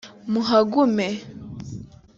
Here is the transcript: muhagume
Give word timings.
muhagume 0.31 1.07